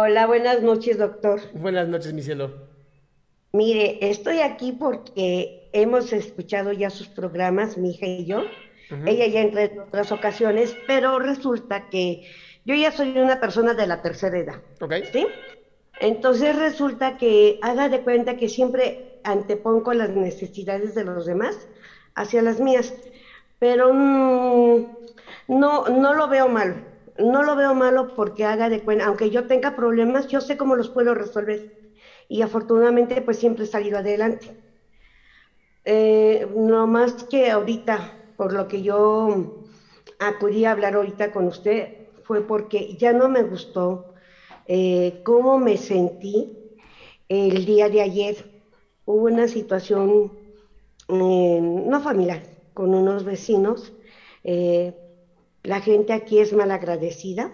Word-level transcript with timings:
Hola, 0.00 0.26
buenas 0.26 0.62
noches, 0.62 0.96
doctor. 0.96 1.40
Buenas 1.54 1.88
noches, 1.88 2.12
mi 2.12 2.22
cielo. 2.22 2.52
Mire, 3.52 3.98
estoy 4.00 4.38
aquí 4.38 4.70
porque 4.70 5.68
hemos 5.72 6.12
escuchado 6.12 6.70
ya 6.70 6.88
sus 6.88 7.08
programas, 7.08 7.76
mi 7.76 7.90
hija 7.90 8.06
y 8.06 8.24
yo. 8.24 8.44
Ella 9.06 9.26
ya 9.26 9.40
entró 9.40 9.60
en 9.60 9.76
otras 9.76 10.12
ocasiones, 10.12 10.72
pero 10.86 11.18
resulta 11.18 11.88
que 11.88 12.20
yo 12.64 12.76
ya 12.76 12.92
soy 12.92 13.18
una 13.18 13.40
persona 13.40 13.74
de 13.74 13.88
la 13.88 14.00
tercera 14.00 14.38
edad. 14.38 14.62
Ok. 14.80 14.94
¿Sí? 15.12 15.26
Entonces 16.00 16.54
resulta 16.54 17.16
que 17.16 17.58
haga 17.60 17.88
de 17.88 18.00
cuenta 18.00 18.36
que 18.36 18.48
siempre 18.48 19.18
antepongo 19.24 19.94
las 19.94 20.10
necesidades 20.10 20.94
de 20.94 21.02
los 21.02 21.26
demás 21.26 21.66
hacia 22.14 22.40
las 22.40 22.60
mías, 22.60 22.94
pero 23.58 23.92
mm, 23.92 24.86
no, 25.48 25.88
no 25.88 26.14
lo 26.14 26.28
veo 26.28 26.46
malo, 26.46 26.76
no 27.18 27.42
lo 27.42 27.56
veo 27.56 27.74
malo 27.74 28.12
porque 28.14 28.44
haga 28.44 28.68
de 28.68 28.82
cuenta, 28.82 29.06
aunque 29.06 29.30
yo 29.30 29.46
tenga 29.46 29.74
problemas, 29.76 30.26
yo 30.28 30.40
sé 30.40 30.56
cómo 30.56 30.74
los 30.76 30.90
puedo 30.90 31.14
resolver 31.14 31.60
y 32.28 32.42
afortunadamente 32.42 33.22
pues 33.22 33.38
siempre 33.38 33.64
he 33.64 33.68
salido 33.68 33.98
adelante. 33.98 34.56
Eh, 35.84 36.46
no 36.54 36.86
más 36.86 37.24
que 37.24 37.50
ahorita, 37.50 38.18
por 38.36 38.52
lo 38.52 38.68
que 38.68 38.82
yo 38.82 39.52
acudí 40.18 40.64
a 40.64 40.72
hablar 40.72 40.94
ahorita 40.96 41.32
con 41.32 41.46
usted, 41.48 41.90
fue 42.24 42.46
porque 42.46 42.96
ya 42.96 43.12
no 43.12 43.28
me 43.28 43.42
gustó 43.42 44.04
eh, 44.66 45.20
cómo 45.24 45.58
me 45.58 45.76
sentí 45.76 46.52
el 47.28 47.64
día 47.66 47.88
de 47.88 48.02
ayer. 48.02 48.48
Hubo 49.06 49.24
una 49.26 49.48
situación 49.48 50.34
eh, 51.08 51.60
no 51.62 52.00
familiar 52.00 52.44
con 52.74 52.94
unos 52.94 53.24
vecinos. 53.24 53.94
La 55.68 55.80
gente 55.80 56.14
aquí 56.14 56.38
es 56.38 56.52
malagradecida. 56.54 57.52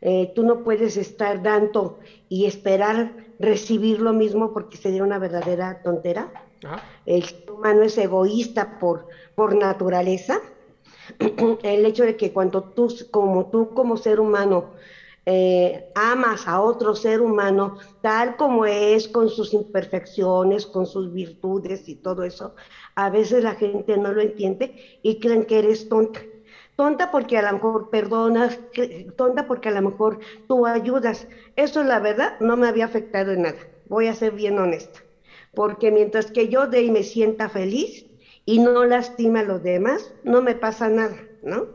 Eh, 0.00 0.30
tú 0.34 0.44
no 0.44 0.62
puedes 0.62 0.96
estar 0.96 1.42
dando 1.42 1.98
y 2.28 2.46
esperar 2.46 3.16
recibir 3.40 4.00
lo 4.00 4.12
mismo 4.12 4.52
porque 4.52 4.78
sería 4.78 5.02
una 5.02 5.18
verdadera 5.18 5.80
tontera. 5.82 6.30
Ajá. 6.62 6.84
El 7.04 7.24
ser 7.24 7.50
humano 7.50 7.82
es 7.82 7.98
egoísta 7.98 8.78
por, 8.78 9.06
por 9.34 9.56
naturaleza. 9.56 10.38
El 11.64 11.84
hecho 11.86 12.04
de 12.04 12.16
que 12.16 12.32
cuando 12.32 12.62
tú, 12.62 12.94
como 13.10 13.48
tú 13.48 13.68
como 13.74 13.96
ser 13.96 14.20
humano, 14.20 14.70
eh, 15.26 15.82
amas 15.94 16.46
a 16.46 16.60
otro 16.60 16.94
ser 16.94 17.20
humano 17.20 17.74
tal 18.00 18.36
como 18.36 18.64
es, 18.64 19.08
con 19.08 19.28
sus 19.28 19.52
imperfecciones, 19.52 20.66
con 20.68 20.86
sus 20.86 21.12
virtudes 21.12 21.88
y 21.88 21.96
todo 21.96 22.22
eso, 22.22 22.54
a 22.94 23.10
veces 23.10 23.42
la 23.42 23.56
gente 23.56 23.98
no 23.98 24.12
lo 24.12 24.22
entiende 24.22 24.72
y 25.02 25.18
creen 25.18 25.44
que 25.44 25.58
eres 25.58 25.88
tonta. 25.88 26.20
Tonta 26.80 27.10
porque 27.10 27.36
a 27.38 27.42
lo 27.42 27.52
mejor 27.54 27.88
perdonas, 27.90 28.60
tonta 29.16 29.46
porque 29.48 29.68
a 29.68 29.72
lo 29.72 29.82
mejor 29.82 30.18
tú 30.46 30.64
ayudas. 30.66 31.26
Eso 31.56 31.82
la 31.82 31.98
verdad 32.00 32.34
no 32.40 32.56
me 32.56 32.68
había 32.68 32.84
afectado 32.84 33.32
en 33.32 33.42
nada. 33.42 33.58
Voy 33.84 34.06
a 34.06 34.14
ser 34.14 34.32
bien 34.32 34.58
honesta. 34.58 35.00
Porque 35.52 35.90
mientras 35.90 36.30
que 36.30 36.48
yo 36.48 36.66
de 36.68 36.82
y 36.82 36.90
me 36.92 37.02
sienta 37.02 37.48
feliz 37.48 38.06
y 38.44 38.58
no 38.60 38.84
lastima 38.84 39.40
a 39.40 39.42
los 39.42 39.62
demás, 39.62 40.14
no 40.22 40.40
me 40.40 40.54
pasa 40.54 40.88
nada, 40.88 41.28
¿no? 41.40 41.68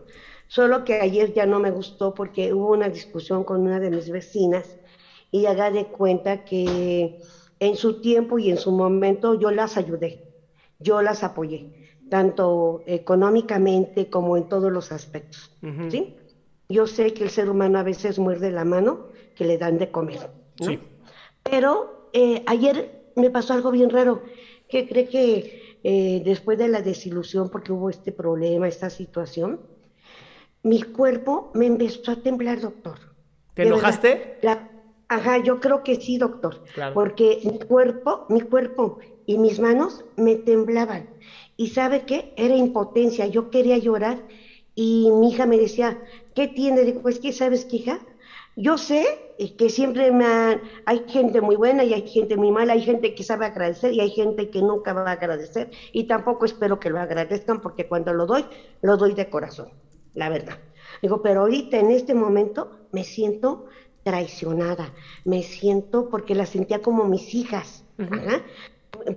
Solo 0.47 0.83
que 0.85 0.95
ayer 1.01 1.33
ya 1.33 1.45
no 1.45 1.59
me 1.59 1.71
gustó 1.71 2.13
porque 2.13 2.53
hubo 2.53 2.71
una 2.71 2.89
discusión 2.89 3.43
con 3.43 3.61
una 3.61 3.79
de 3.79 3.89
mis 3.89 4.09
vecinas 4.09 4.79
y 5.31 5.45
haga 5.47 5.71
de 5.71 5.89
cuenta 5.89 6.43
que 6.43 7.15
en 7.59 7.75
su 7.75 7.99
tiempo 8.01 8.39
y 8.39 8.49
en 8.49 8.57
su 8.57 8.71
momento 8.71 9.33
yo 9.35 9.51
las 9.51 9.77
ayudé, 9.77 10.21
yo 10.79 11.01
las 11.01 11.23
apoyé, 11.23 11.67
tanto 12.13 12.83
económicamente 12.85 14.07
como 14.07 14.37
en 14.37 14.47
todos 14.47 14.71
los 14.71 14.91
aspectos. 14.91 15.49
¿sí? 15.89 16.15
Yo 16.69 16.85
sé 16.85 17.11
que 17.11 17.23
el 17.23 17.31
ser 17.31 17.49
humano 17.49 17.79
a 17.79 17.83
veces 17.83 18.19
muerde 18.19 18.51
la 18.51 18.65
mano 18.65 19.07
que 19.35 19.45
le 19.45 19.57
dan 19.57 19.79
de 19.79 19.89
comer, 19.89 20.29
¿no? 20.59 20.67
Sí. 20.67 20.79
Pero 21.41 22.09
eh, 22.13 22.43
ayer 22.45 22.77
me 23.15 23.31
pasó 23.31 23.53
algo 23.55 23.71
bien 23.71 23.89
raro, 23.89 24.21
que 24.69 24.87
cree 24.87 25.09
que 25.09 25.79
eh, 25.83 26.21
después 26.23 26.59
de 26.59 26.67
la 26.67 26.83
desilusión, 26.83 27.49
porque 27.49 27.71
hubo 27.71 27.89
este 27.89 28.11
problema, 28.11 28.67
esta 28.67 28.91
situación, 28.91 29.59
mi 30.61 30.83
cuerpo 30.83 31.49
me 31.55 31.65
empezó 31.65 32.11
a 32.11 32.21
temblar, 32.21 32.61
doctor. 32.61 32.99
¿Te 33.55 33.63
De 33.63 33.69
verdad. 33.71 33.79
enojaste? 33.79 34.37
La- 34.43 34.69
ajá, 35.15 35.37
yo 35.39 35.59
creo 35.59 35.83
que 35.83 35.95
sí, 35.95 36.17
doctor. 36.17 36.61
Claro. 36.71 36.95
Porque 36.95 37.39
mi 37.43 37.59
cuerpo, 37.59 38.25
mi 38.27 38.41
cuerpo 38.41 38.97
y 39.25 39.37
mis 39.37 39.59
manos 39.59 40.03
me 40.15 40.35
temblaban. 40.37 41.09
Y 41.55 41.69
sabe 41.69 42.05
qué? 42.05 42.31
Era 42.35 42.55
impotencia. 42.55 43.25
Yo 43.27 43.49
quería 43.49 43.77
llorar 43.77 44.23
y 44.75 45.11
mi 45.11 45.29
hija 45.31 45.45
me 45.45 45.57
decía, 45.59 45.99
¿qué 46.35 46.47
tiene? 46.47 46.83
Digo, 46.83 47.01
pues 47.01 47.19
que 47.19 47.31
sabes 47.33 47.65
qué, 47.65 47.77
hija. 47.77 48.05
Yo 48.55 48.77
sé 48.77 49.05
eh, 49.37 49.55
que 49.55 49.69
siempre 49.69 50.11
me 50.11 50.25
han- 50.25 50.61
hay 50.85 51.03
gente 51.07 51.41
muy 51.41 51.55
buena 51.55 51.83
y 51.83 51.93
hay 51.93 52.03
gente 52.07 52.37
muy 52.37 52.51
mala, 52.51 52.73
hay 52.73 52.81
gente 52.81 53.13
que 53.15 53.23
sabe 53.23 53.45
agradecer 53.45 53.91
y 53.93 53.99
hay 54.01 54.11
gente 54.11 54.49
que 54.49 54.61
nunca 54.61 54.93
va 54.93 55.09
a 55.09 55.13
agradecer 55.13 55.69
y 55.91 56.05
tampoco 56.07 56.45
espero 56.45 56.79
que 56.79 56.89
lo 56.89 56.99
agradezcan 56.99 57.59
porque 57.61 57.87
cuando 57.87 58.13
lo 58.13 58.25
doy, 58.27 58.45
lo 58.81 58.97
doy 58.97 59.13
de 59.15 59.29
corazón, 59.29 59.67
la 60.13 60.29
verdad. 60.29 60.59
Digo, 61.01 61.21
pero 61.21 61.41
ahorita 61.41 61.77
en 61.79 61.91
este 61.91 62.13
momento 62.13 62.69
me 62.91 63.03
siento 63.03 63.63
traicionada, 64.03 64.93
me 65.23 65.43
siento 65.43 66.09
porque 66.09 66.35
las 66.35 66.49
sentía 66.49 66.81
como 66.81 67.05
mis 67.05 67.33
hijas. 67.33 67.85
ajá. 67.97 68.43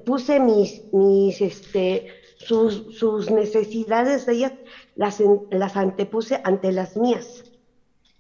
Puse 0.05 0.41
mis, 0.41 0.85
mis, 0.91 1.41
este, 1.41 2.07
sus, 2.39 2.85
sus 2.91 3.31
necesidades 3.31 4.25
de 4.27 4.33
ellas, 4.35 4.53
las, 4.95 5.23
las 5.51 5.77
antepuse 5.77 6.41
ante 6.45 6.73
las 6.73 6.97
mías. 6.97 7.43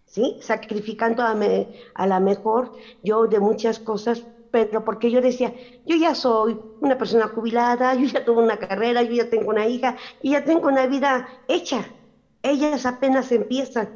¿sí? 0.06 0.38
Sacrificando 0.40 1.22
a, 1.24 1.34
me- 1.34 1.70
a 1.94 2.06
la 2.06 2.20
mejor 2.20 2.72
yo 3.02 3.26
de 3.28 3.40
muchas 3.40 3.80
cosas, 3.80 4.28
pero 4.50 4.84
porque 4.84 5.10
yo 5.10 5.20
decía, 5.20 5.54
yo 5.84 5.96
ya 5.96 6.14
soy 6.14 6.58
una 6.80 6.98
persona 6.98 7.28
jubilada, 7.28 7.94
yo 7.94 8.06
ya 8.06 8.24
tuve 8.24 8.42
una 8.42 8.58
carrera, 8.58 9.02
yo 9.02 9.12
ya 9.14 9.26
tengo 9.30 9.50
una 9.50 9.66
hija, 9.66 9.96
y 10.20 10.32
ya 10.32 10.44
tengo 10.44 10.68
una 10.68 10.86
vida 10.86 11.26
hecha. 11.48 11.96
Ellas 12.42 12.86
apenas 12.86 13.32
empiezan. 13.32 13.90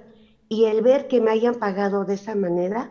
Y 0.51 0.65
el 0.65 0.83
ver 0.83 1.07
que 1.07 1.21
me 1.21 1.31
hayan 1.31 1.55
pagado 1.55 2.05
de 2.05 2.15
esa 2.15 2.35
manera, 2.35 2.91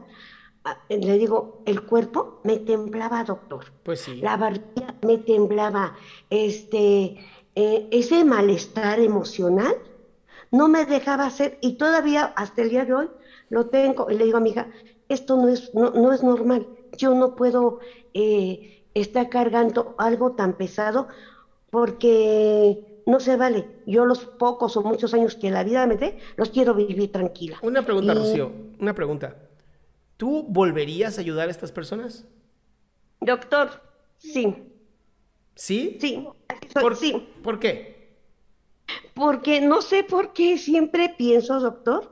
ah, 0.63 0.77
le 0.87 1.17
digo, 1.17 1.61
el 1.65 1.85
cuerpo 1.85 2.39
me 2.45 2.57
temblaba, 2.57 3.25
doctor. 3.25 3.65
Pues 3.83 3.99
sí. 3.99 4.15
La 4.21 4.37
barbilla 4.37 4.95
me 5.05 5.17
temblaba. 5.17 5.93
Este, 6.29 7.17
eh, 7.55 7.87
ese 7.91 8.23
malestar 8.23 9.01
emocional 9.01 9.75
no 10.51 10.69
me 10.69 10.85
dejaba 10.85 11.25
hacer, 11.25 11.57
y 11.61 11.73
todavía 11.73 12.33
hasta 12.37 12.61
el 12.61 12.69
día 12.69 12.85
de 12.85 12.93
hoy 12.93 13.11
lo 13.49 13.65
tengo. 13.65 14.09
Y 14.09 14.15
le 14.15 14.23
digo 14.23 14.37
a 14.37 14.41
mi 14.41 14.51
hija, 14.51 14.67
esto 15.09 15.35
no 15.35 15.49
es, 15.49 15.75
no, 15.75 15.91
no 15.91 16.13
es 16.13 16.23
normal. 16.23 16.65
Yo 16.97 17.13
no 17.13 17.35
puedo 17.35 17.79
eh, 18.13 18.85
estar 18.93 19.27
cargando 19.27 19.95
algo 19.97 20.31
tan 20.31 20.53
pesado 20.53 21.09
porque 21.69 22.88
no 23.09 23.19
se 23.19 23.35
vale. 23.35 23.67
Yo 23.85 24.05
los 24.05 24.25
pocos 24.25 24.77
o 24.77 24.81
muchos 24.83 25.13
años 25.13 25.35
que 25.35 25.51
la 25.51 25.63
vida 25.63 25.85
me 25.87 25.97
dé, 25.97 26.17
los 26.37 26.49
quiero 26.49 26.73
vivir 26.73 27.11
tranquila. 27.11 27.57
Una 27.61 27.83
pregunta, 27.83 28.13
Y- 28.13 28.15
Rocío. 28.15 28.51
Una 28.79 28.93
pregunta. 28.93 29.35
¿Tú 30.17 30.43
volverías 30.47 31.17
a 31.17 31.21
ayudar 31.21 31.47
a 31.47 31.51
estas 31.51 31.71
personas? 31.71 32.25
Doctor, 33.21 33.69
sí. 34.17 34.63
¿Sí? 35.55 35.97
Sí, 35.99 36.27
¿Por, 36.79 36.95
sí. 36.95 37.27
¿Por 37.43 37.59
qué? 37.59 38.17
Porque 39.13 39.61
no 39.61 39.81
sé 39.81 40.03
por 40.03 40.33
qué 40.33 40.57
siempre 40.57 41.13
pienso, 41.17 41.59
doctor, 41.59 42.11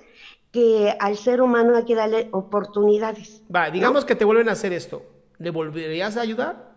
que 0.52 0.94
al 1.00 1.18
ser 1.18 1.42
humano 1.42 1.76
hay 1.78 1.86
que 1.86 1.96
darle 1.96 2.28
oportunidades. 2.32 3.42
Va, 3.54 3.70
digamos 3.70 4.04
que 4.06 4.16
te 4.16 4.26
vuelven 4.26 4.50
a 4.50 4.54
hacer 4.54 4.74
esto. 4.74 5.06
¿Le 5.38 5.52
volverías 5.52 6.18
a 6.18 6.22
ayudar? 6.22 6.76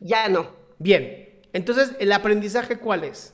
Ya 0.00 0.28
no. 0.28 0.46
Bien. 0.78 1.23
Entonces, 1.54 1.92
¿el 2.00 2.12
aprendizaje 2.12 2.78
cuál 2.78 3.04
es? 3.04 3.32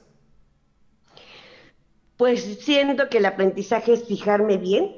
Pues 2.18 2.58
siento 2.60 3.08
que 3.08 3.16
el 3.16 3.24
aprendizaje 3.24 3.94
es 3.94 4.04
fijarme 4.04 4.58
bien 4.58 4.94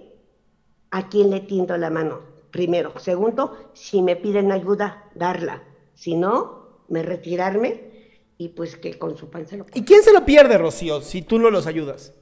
a 0.90 1.08
quién 1.08 1.30
le 1.30 1.40
tiendo 1.40 1.76
la 1.78 1.88
mano. 1.88 2.20
Primero. 2.50 2.98
Segundo, 2.98 3.70
si 3.74 4.02
me 4.02 4.16
piden 4.16 4.50
ayuda, 4.50 5.08
darla. 5.14 5.62
Si 5.94 6.16
no, 6.16 6.82
me 6.88 7.04
retirarme 7.04 7.92
y 8.38 8.48
pues 8.48 8.76
que 8.76 8.98
con 8.98 9.16
su 9.16 9.30
pan 9.30 9.46
se 9.46 9.56
lo 9.56 9.66
¿Y 9.72 9.84
quién 9.84 10.02
se 10.02 10.12
lo 10.12 10.25
pierde, 10.25 10.58
Rocío, 10.58 11.00
si 11.00 11.22
tú 11.22 11.38
no 11.38 11.48
los 11.48 11.68
ayudas? 11.68 12.12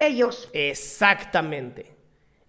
Ellos. 0.00 0.50
Exactamente. 0.52 1.94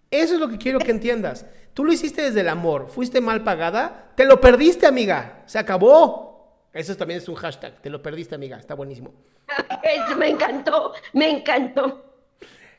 Eso 0.09 0.33
es 0.33 0.39
lo 0.39 0.49
que 0.49 0.57
quiero 0.57 0.79
que 0.79 0.89
entiendas. 0.89 1.45
Tú 1.75 1.85
lo 1.85 1.93
hiciste 1.93 2.23
desde 2.23 2.41
el 2.41 2.49
amor, 2.49 2.87
fuiste 2.89 3.21
mal 3.21 3.43
pagada, 3.43 4.13
te 4.17 4.25
lo 4.25 4.41
perdiste, 4.41 4.87
amiga. 4.87 5.43
Se 5.45 5.59
acabó. 5.59 6.28
Eso 6.73 6.95
también 6.95 7.19
es 7.19 7.27
un 7.27 7.35
hashtag, 7.35 7.81
te 7.81 7.89
lo 7.89 8.01
perdiste, 8.01 8.35
amiga. 8.35 8.57
Está 8.57 8.75
buenísimo. 8.75 9.13
Eso 9.83 10.15
me 10.15 10.29
encantó, 10.29 10.93
me 11.13 11.29
encantó. 11.29 12.05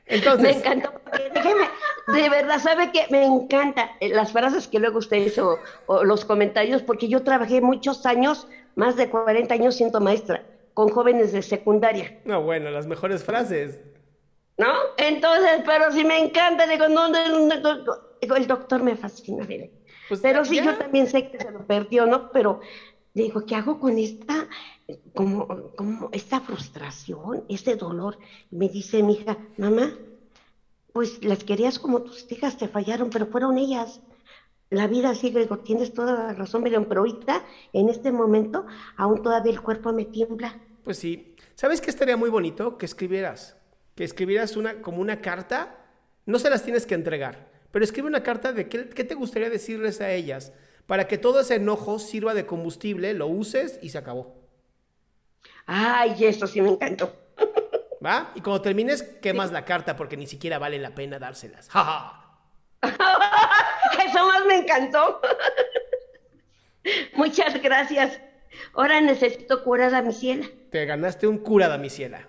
Entonces, 0.06 0.56
Me 0.56 0.60
encantó. 0.60 0.92
déjeme, 1.34 1.68
de 2.08 2.28
verdad, 2.28 2.58
¿sabe 2.58 2.90
qué? 2.92 3.06
Me 3.10 3.24
encanta 3.24 3.92
eh, 4.00 4.08
las 4.08 4.32
frases 4.32 4.66
que 4.66 4.80
luego 4.80 4.98
usted 4.98 5.18
hizo 5.18 5.58
o 5.86 6.02
los 6.02 6.24
comentarios, 6.24 6.82
porque 6.82 7.06
yo 7.08 7.22
trabajé 7.22 7.60
muchos 7.60 8.04
años, 8.06 8.48
más 8.74 8.96
de 8.96 9.08
40 9.08 9.54
años 9.54 9.76
siendo 9.76 10.00
maestra, 10.00 10.42
con 10.74 10.88
jóvenes 10.88 11.30
de 11.32 11.42
secundaria, 11.42 12.18
no, 12.24 12.42
bueno, 12.42 12.70
las 12.70 12.86
mejores 12.88 13.22
frases. 13.22 13.82
¿no? 14.58 14.72
Entonces, 14.98 15.62
pero 15.64 15.92
si 15.92 16.04
me 16.04 16.18
encanta, 16.18 16.66
digo, 16.66 16.88
no, 16.88 17.08
no, 17.08 17.38
no, 17.46 17.56
no, 17.56 18.34
el 18.36 18.46
doctor 18.46 18.82
me 18.82 18.96
fascina, 18.96 19.44
mire. 19.44 19.70
Pues, 20.08 20.20
pero 20.20 20.44
sí, 20.44 20.56
ya. 20.56 20.64
yo 20.64 20.74
también 20.76 21.06
sé 21.06 21.30
que 21.30 21.38
se 21.38 21.50
lo 21.52 21.64
perdió, 21.66 22.04
¿no? 22.04 22.32
Pero 22.32 22.60
digo, 23.14 23.44
¿qué 23.44 23.54
hago 23.54 23.80
con 23.80 23.98
esta, 23.98 24.48
como, 25.14 25.72
como 25.76 26.08
esta 26.12 26.40
frustración, 26.40 27.44
este 27.48 27.76
dolor? 27.76 28.18
Me 28.50 28.68
dice 28.68 29.02
mi 29.02 29.14
hija, 29.14 29.36
mamá, 29.56 29.92
pues 30.92 31.22
las 31.24 31.44
querías 31.44 31.78
como 31.78 32.02
tus 32.02 32.30
hijas 32.30 32.56
te 32.56 32.68
fallaron, 32.68 33.10
pero 33.10 33.26
fueron 33.26 33.58
ellas. 33.58 34.00
La 34.70 34.86
vida 34.86 35.14
sigue, 35.14 35.40
digo, 35.40 35.58
tienes 35.58 35.92
toda 35.92 36.12
la 36.12 36.32
razón, 36.32 36.62
Miriam, 36.62 36.86
pero 36.88 37.00
ahorita, 37.00 37.44
en 37.72 37.88
este 37.88 38.12
momento, 38.12 38.66
aún 38.96 39.22
todavía 39.22 39.52
el 39.52 39.60
cuerpo 39.60 39.92
me 39.92 40.04
tiembla. 40.04 40.60
Pues 40.84 40.98
sí. 40.98 41.34
¿Sabes 41.56 41.80
qué 41.80 41.90
estaría 41.90 42.16
muy 42.16 42.30
bonito? 42.30 42.78
Que 42.78 42.86
escribieras. 42.86 43.56
Que 43.96 44.04
escribieras 44.04 44.56
una, 44.56 44.80
como 44.80 45.00
una 45.00 45.20
carta. 45.20 45.76
No 46.24 46.38
se 46.38 46.50
las 46.50 46.62
tienes 46.62 46.86
que 46.86 46.94
entregar, 46.94 47.50
pero 47.72 47.84
escribe 47.84 48.06
una 48.06 48.22
carta 48.22 48.52
de 48.52 48.68
qué, 48.68 48.88
qué 48.88 49.02
te 49.02 49.16
gustaría 49.16 49.50
decirles 49.50 50.00
a 50.00 50.12
ellas 50.12 50.52
para 50.90 51.06
que 51.06 51.18
todo 51.18 51.38
ese 51.38 51.54
enojo 51.54 52.00
sirva 52.00 52.34
de 52.34 52.46
combustible, 52.46 53.14
lo 53.14 53.28
uses 53.28 53.78
y 53.80 53.90
se 53.90 53.98
acabó. 53.98 54.34
Ay, 55.64 56.16
eso 56.24 56.48
sí 56.48 56.60
me 56.60 56.70
encantó. 56.70 57.14
¿Va? 58.04 58.32
Y 58.34 58.40
cuando 58.40 58.60
termines, 58.60 59.04
quemas 59.04 59.52
la 59.52 59.64
carta 59.64 59.94
porque 59.94 60.16
ni 60.16 60.26
siquiera 60.26 60.58
vale 60.58 60.80
la 60.80 60.92
pena 60.92 61.20
dárselas. 61.20 61.68
¡Ja, 61.70 61.84
ja! 61.84 62.82
Eso 64.04 64.26
más 64.26 64.44
me 64.46 64.56
encantó. 64.56 65.20
Muchas 67.14 67.62
gracias. 67.62 68.20
Ahora 68.74 69.00
necesito 69.00 69.62
curar 69.62 69.94
a 69.94 70.02
mi 70.02 70.12
ciela. 70.12 70.48
Te 70.72 70.86
ganaste 70.86 71.28
un 71.28 71.38
cura, 71.38 71.68
damisela. 71.68 72.26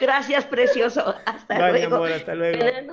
Gracias, 0.00 0.46
precioso. 0.46 1.14
Hasta 1.26 1.54
Bye, 1.54 1.72
mi 1.74 1.78
luego. 1.78 1.94
amor, 1.94 2.12
hasta 2.12 2.34
luego. 2.34 2.92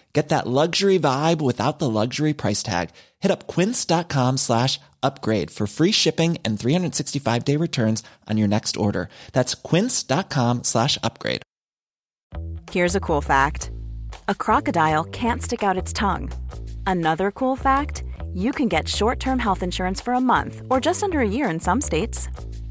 Get 0.13 0.29
that 0.29 0.45
luxury 0.45 0.99
vibe 0.99 1.41
without 1.41 1.79
the 1.79 1.89
luxury 1.89 2.33
price 2.33 2.63
tag. 2.63 2.89
Hit 3.19 3.31
up 3.31 3.47
quince.com 3.47 4.37
slash 4.37 4.79
upgrade 5.01 5.49
for 5.49 5.67
free 5.67 5.91
shipping 5.91 6.37
and 6.43 6.59
365 6.59 7.45
day 7.45 7.55
returns 7.55 8.03
on 8.29 8.37
your 8.37 8.47
next 8.47 8.77
order. 8.77 9.09
That's 9.31 9.55
quince.com 9.55 10.63
slash 10.63 10.97
upgrade. 11.01 11.43
Here's 12.71 12.95
a 12.95 12.99
cool 12.99 13.21
fact 13.21 13.71
a 14.27 14.35
crocodile 14.35 15.03
can't 15.05 15.41
stick 15.41 15.63
out 15.63 15.77
its 15.77 15.93
tongue. 15.93 16.31
Another 16.85 17.31
cool 17.31 17.55
fact 17.55 18.03
you 18.33 18.51
can 18.51 18.67
get 18.67 18.87
short 18.87 19.19
term 19.19 19.39
health 19.39 19.63
insurance 19.63 20.01
for 20.01 20.13
a 20.13 20.21
month 20.21 20.61
or 20.69 20.79
just 20.79 21.03
under 21.03 21.19
a 21.21 21.27
year 21.27 21.49
in 21.49 21.59
some 21.59 21.81
states. 21.81 22.27